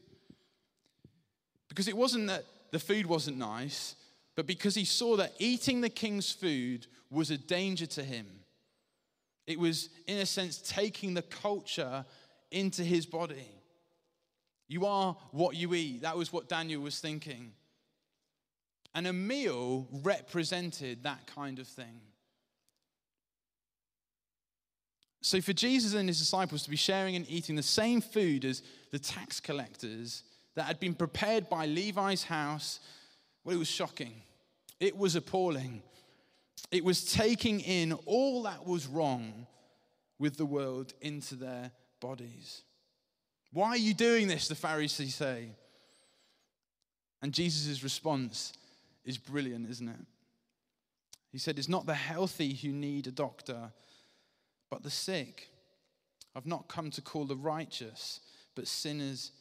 [1.68, 3.94] Because it wasn't that the food wasn't nice,
[4.35, 8.27] but because he saw that eating the king's food was a danger to him.
[9.47, 12.05] It was, in a sense, taking the culture
[12.51, 13.51] into his body.
[14.69, 16.03] You are what you eat.
[16.03, 17.53] That was what Daniel was thinking.
[18.95, 22.01] And a meal represented that kind of thing.
[25.21, 28.63] So, for Jesus and his disciples to be sharing and eating the same food as
[28.93, 30.23] the tax collectors
[30.55, 32.81] that had been prepared by Levi's house,
[33.45, 34.23] well, it was shocking.
[34.79, 35.83] It was appalling.
[36.71, 39.47] It was taking in all that was wrong
[40.19, 42.63] with the world into their bodies.
[43.53, 44.49] Why are you doing this?
[44.49, 45.51] The Pharisees say.
[47.23, 48.53] And Jesus' response
[49.05, 50.01] is brilliant, isn't it?
[51.33, 53.73] He said, It's not the healthy who need a doctor,
[54.71, 55.49] but the sick.
[56.37, 58.21] I've not come to call the righteous,
[58.55, 59.33] but sinners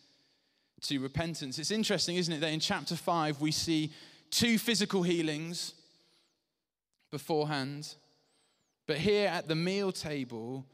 [0.81, 1.59] to repentance.
[1.59, 3.91] It's interesting, isn't it, that in chapter 5 we see
[4.31, 5.73] two physical healings
[7.11, 7.95] beforehand.
[8.85, 10.65] But here at the meal table,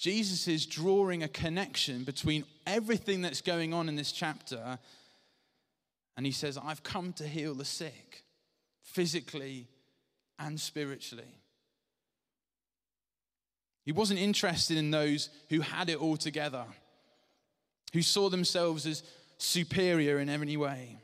[0.00, 4.78] Jesus is drawing a connection between everything that's going on in this chapter.
[6.16, 8.24] And he says, I've come to heal the sick,
[8.80, 9.68] physically
[10.38, 11.36] and spiritually.
[13.84, 16.64] He wasn't interested in those who had it all together,
[17.92, 19.02] who saw themselves as
[19.36, 20.96] superior in any way.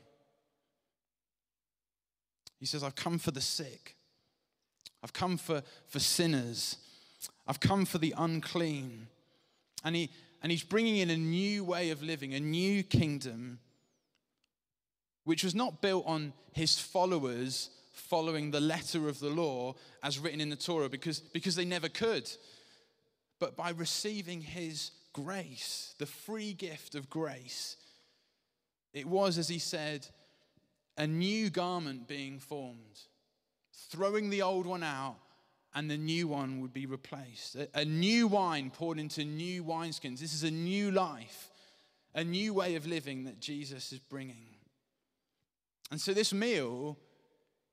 [2.59, 3.95] He says, I've come for the sick.
[5.03, 6.77] I've come for, for sinners.
[7.47, 9.07] I've come for the unclean.
[9.83, 10.09] And, he,
[10.41, 13.59] and he's bringing in a new way of living, a new kingdom,
[15.23, 20.39] which was not built on his followers following the letter of the law as written
[20.39, 22.29] in the Torah because, because they never could,
[23.39, 27.77] but by receiving his grace, the free gift of grace
[28.97, 30.07] it was, as he said,
[30.97, 33.01] a new garment being formed,
[33.91, 35.17] throwing the old one out,
[35.77, 37.55] and the new one would be replaced.
[37.55, 40.17] A, a new wine poured into new wineskins.
[40.17, 41.51] This is a new life,
[42.15, 44.47] a new way of living that Jesus is bringing.
[45.91, 46.97] And so this meal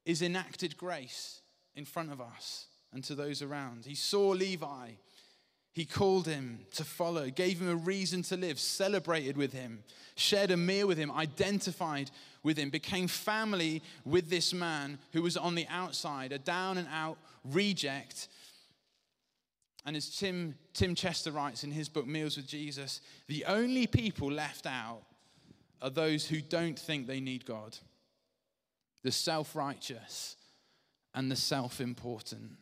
[0.04, 1.40] is enacted grace
[1.74, 3.86] in front of us and to those around.
[3.86, 4.90] He saw Levi
[5.74, 9.82] he called him to follow, gave him a reason to live, celebrated with him,
[10.14, 12.12] shared a meal with him, identified
[12.44, 16.86] with him, became family with this man who was on the outside, a down and
[16.92, 18.28] out reject.
[19.84, 24.30] And as Tim, Tim Chester writes in his book, Meals with Jesus, the only people
[24.30, 25.02] left out
[25.82, 27.76] are those who don't think they need God,
[29.02, 30.36] the self righteous
[31.16, 32.52] and the self important.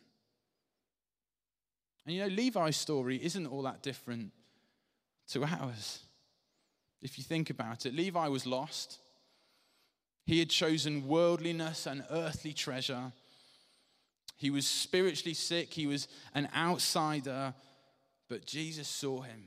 [2.05, 4.31] And you know, Levi's story isn't all that different
[5.29, 5.99] to ours.
[7.01, 8.99] If you think about it, Levi was lost.
[10.25, 13.11] He had chosen worldliness and earthly treasure.
[14.37, 15.73] He was spiritually sick.
[15.73, 17.53] He was an outsider,
[18.29, 19.43] but Jesus saw him.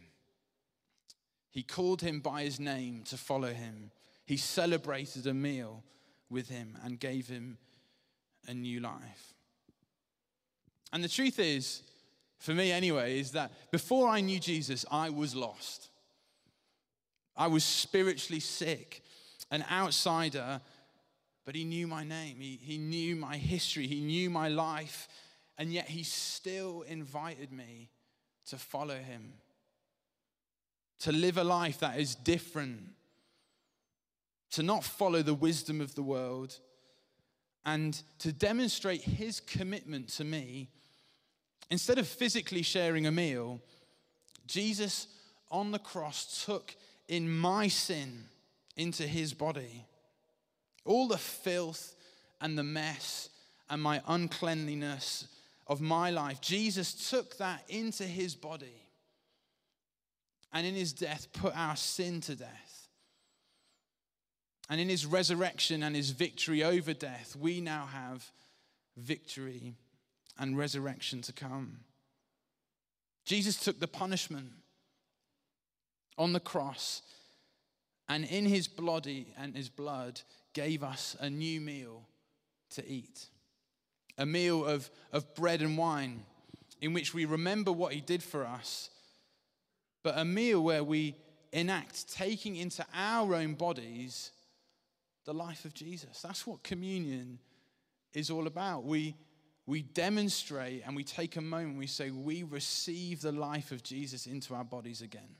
[1.51, 3.91] He called him by his name to follow him.
[4.27, 5.83] He celebrated a meal
[6.29, 7.57] with him and gave him
[8.47, 9.35] a new life.
[10.93, 11.83] And the truth is,
[12.39, 15.89] for me anyway, is that before I knew Jesus, I was lost.
[17.37, 19.03] I was spiritually sick,
[19.51, 20.61] an outsider,
[21.45, 22.37] but he knew my name.
[22.41, 23.87] He, he knew my history.
[23.87, 25.09] He knew my life.
[25.59, 27.91] And yet he still invited me
[28.47, 29.33] to follow him,
[31.01, 32.81] to live a life that is different,
[34.53, 36.59] to not follow the wisdom of the world,
[37.65, 40.69] and to demonstrate his commitment to me.
[41.71, 43.61] Instead of physically sharing a meal,
[44.47, 45.09] Jesus
[45.51, 46.75] on the cross took
[47.09, 48.25] in my sin
[48.77, 49.85] into his body.
[50.85, 51.95] All the filth
[52.41, 53.31] and the mess
[53.69, 55.27] and my uncleanliness
[55.67, 58.87] of my life, Jesus took that into his body
[60.53, 62.89] and in his death put our sin to death.
[64.69, 68.31] And in his resurrection and his victory over death, we now have
[68.97, 69.75] victory
[70.39, 71.79] and resurrection to come.
[73.25, 74.53] Jesus took the punishment
[76.19, 77.03] on the cross
[78.09, 80.21] and in his body and his blood
[80.53, 82.03] gave us a new meal
[82.71, 83.27] to eat.
[84.19, 86.23] A meal of, of bread and wine
[86.81, 88.91] in which we remember what he did for us,
[90.03, 91.17] but a meal where we
[91.53, 94.31] enact taking into our own bodies
[95.25, 96.23] the life of Jesus.
[96.23, 97.39] That's what communion
[98.15, 98.85] is all about.
[98.85, 99.15] We,
[99.67, 104.27] we demonstrate and we take a moment, we say, we receive the life of Jesus
[104.27, 105.37] into our bodies again.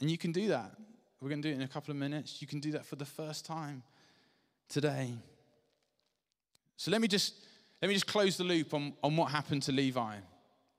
[0.00, 0.72] And you can do that.
[1.20, 2.40] We're going to do it in a couple of minutes.
[2.40, 3.82] You can do that for the first time
[4.68, 5.14] today.
[6.76, 7.34] So let me just
[7.80, 10.16] let me just close the loop on, on what happened to Levi.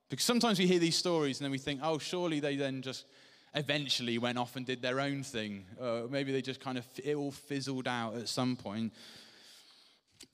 [0.10, 3.06] Because sometimes we hear these stories and then we think, oh, surely they then just
[3.54, 5.66] eventually went off and did their own thing.
[5.80, 8.94] Uh, maybe they just kind of, it all fizzled out at some point.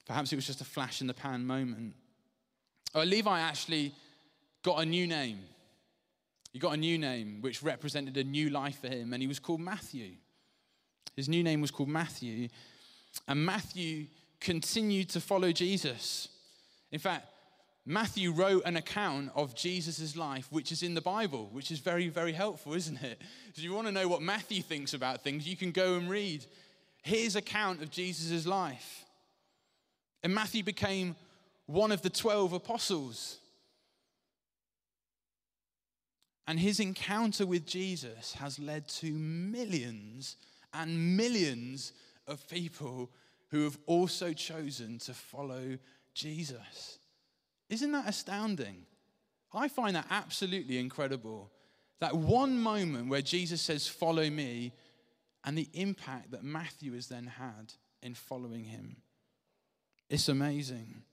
[0.05, 1.93] Perhaps it was just a flash in the pan moment.
[2.95, 3.93] Oh, Levi actually
[4.61, 5.39] got a new name.
[6.51, 9.39] He got a new name, which represented a new life for him, and he was
[9.39, 10.11] called Matthew.
[11.15, 12.49] His new name was called Matthew.
[13.27, 14.07] And Matthew
[14.39, 16.27] continued to follow Jesus.
[16.91, 17.27] In fact,
[17.85, 22.07] Matthew wrote an account of Jesus' life, which is in the Bible, which is very,
[22.07, 23.19] very helpful, isn't it?
[23.53, 26.09] So, if you want to know what Matthew thinks about things, you can go and
[26.09, 26.45] read
[27.01, 29.02] his account of Jesus' life.
[30.23, 31.15] And Matthew became
[31.65, 33.37] one of the 12 apostles.
[36.47, 40.35] And his encounter with Jesus has led to millions
[40.73, 41.93] and millions
[42.27, 43.09] of people
[43.49, 45.77] who have also chosen to follow
[46.13, 46.99] Jesus.
[47.69, 48.85] Isn't that astounding?
[49.53, 51.51] I find that absolutely incredible.
[51.99, 54.73] That one moment where Jesus says, Follow me,
[55.45, 58.97] and the impact that Matthew has then had in following him.
[60.09, 61.03] It's amazing.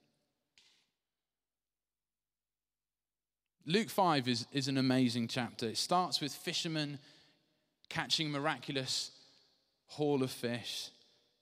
[3.66, 5.66] Luke 5 is, is an amazing chapter.
[5.68, 6.98] It starts with fishermen
[7.88, 9.10] catching miraculous
[9.86, 10.90] haul of fish,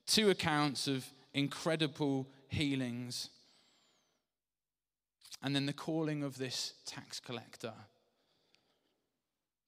[0.07, 3.31] two accounts of incredible healings,
[5.43, 7.73] and then the calling of this tax collector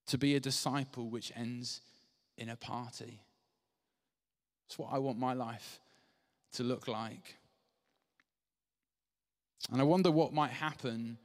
[0.07, 1.81] to be a disciple, which ends
[2.37, 3.21] in a party.
[4.67, 5.79] It's what I want my life
[6.55, 7.37] to look like.
[9.71, 11.19] And I wonder what might happen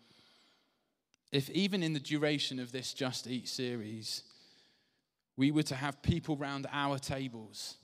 [1.31, 4.23] if even in the duration of this Just Eat series,
[5.35, 7.75] we were to have people round our tables,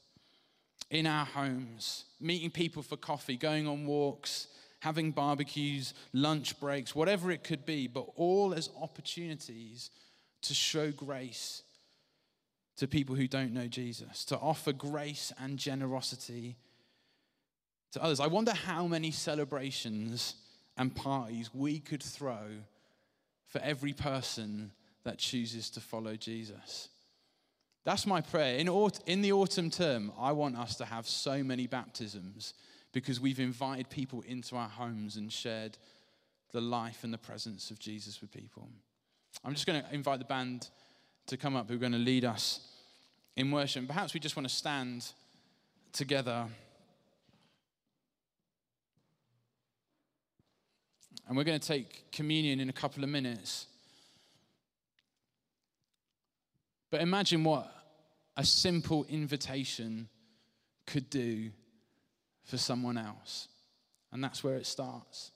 [0.90, 4.48] in our homes, meeting people for coffee, going on walks,
[4.80, 9.90] having barbecues, lunch breaks, whatever it could be, but all as opportunities
[10.44, 11.64] to show grace
[12.78, 16.56] to people who don't know Jesus, to offer grace and generosity
[17.92, 18.20] to others.
[18.20, 20.36] I wonder how many celebrations
[20.82, 22.40] and parties we could throw
[23.46, 24.72] for every person
[25.04, 26.90] that chooses to follow Jesus.
[27.84, 28.58] That's my prayer.
[28.58, 32.56] In, aut- in the autumn term, I want us to have so many baptisms
[32.94, 35.78] because we've invited people into our homes and shared
[36.52, 38.68] the life and the presence of Jesus with people.
[39.46, 40.68] I'm just going to invite the band
[41.28, 42.60] to come up who are going to lead us
[43.36, 43.86] in worship.
[43.86, 45.12] Perhaps we just want to stand
[45.94, 46.48] together.
[51.32, 53.68] And we're going to take communion in a couple of minutes.
[56.90, 57.74] But imagine what
[58.36, 60.10] a simple invitation
[60.86, 61.52] could do
[62.44, 63.48] for someone else.
[64.12, 65.32] And that's where it starts.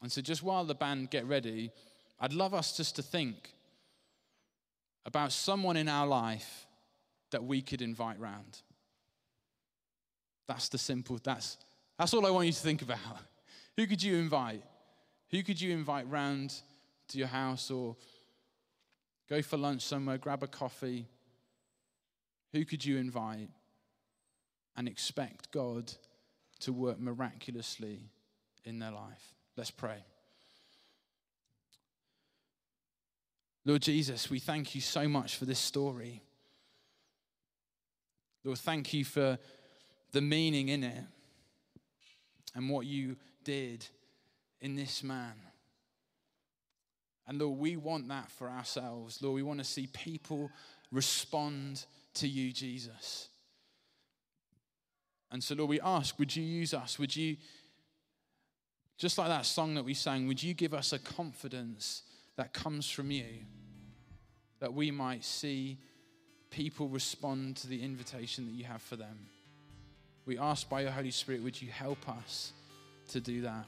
[0.00, 1.72] And so, just while the band get ready,
[2.20, 3.54] I'd love us just to think
[5.04, 6.68] about someone in our life
[7.32, 8.60] that we could invite round.
[10.46, 11.56] That's the simple, that's,
[11.98, 13.00] that's all I want you to think about.
[13.76, 14.62] Who could you invite?
[15.30, 16.54] Who could you invite round
[17.08, 17.96] to your house or
[19.28, 21.06] go for lunch somewhere, grab a coffee?
[22.52, 23.48] Who could you invite
[24.76, 25.92] and expect God
[26.60, 28.10] to work miraculously
[28.64, 29.34] in their life?
[29.56, 30.04] Let's pray.
[33.64, 36.22] Lord Jesus, we thank you so much for this story.
[38.44, 39.38] Lord, thank you for
[40.12, 41.04] the meaning in it
[42.54, 43.86] and what you did
[44.60, 45.34] in this man.
[47.26, 49.22] And Lord, we want that for ourselves.
[49.22, 50.50] Lord, we want to see people
[50.90, 51.84] respond
[52.14, 53.28] to you, Jesus.
[55.30, 56.98] And so, Lord, we ask, would you use us?
[56.98, 57.36] Would you,
[58.98, 62.02] just like that song that we sang, would you give us a confidence
[62.36, 63.24] that comes from you,
[64.60, 65.78] that we might see
[66.50, 69.26] people respond to the invitation that you have for them.
[70.24, 72.52] We ask by your Holy Spirit, would you help us
[73.10, 73.64] to do that?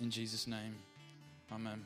[0.00, 0.74] In Jesus' name,
[1.52, 1.84] amen.